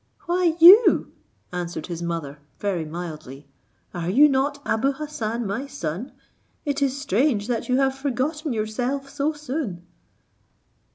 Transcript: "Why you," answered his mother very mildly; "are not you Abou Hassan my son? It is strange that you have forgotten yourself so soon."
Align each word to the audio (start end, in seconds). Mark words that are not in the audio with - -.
"Why 0.21 0.55
you," 0.59 1.11
answered 1.53 1.85
his 1.85 2.01
mother 2.01 2.39
very 2.57 2.85
mildly; 2.85 3.45
"are 3.93 4.09
not 4.09 4.55
you 4.55 4.61
Abou 4.73 4.93
Hassan 4.93 5.45
my 5.45 5.67
son? 5.67 6.11
It 6.65 6.81
is 6.81 6.99
strange 6.99 7.45
that 7.45 7.69
you 7.69 7.77
have 7.77 7.93
forgotten 7.93 8.51
yourself 8.51 9.07
so 9.11 9.33
soon." 9.33 9.85